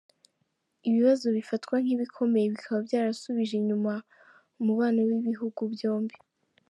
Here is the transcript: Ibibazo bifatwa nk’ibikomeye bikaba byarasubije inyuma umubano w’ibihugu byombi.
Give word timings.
Ibibazo 0.89 1.25
bifatwa 1.37 1.75
nk’ibikomeye 1.83 2.45
bikaba 2.53 2.79
byarasubije 2.87 3.53
inyuma 3.59 3.93
umubano 4.61 4.99
w’ibihugu 5.07 5.61
byombi. 5.73 6.15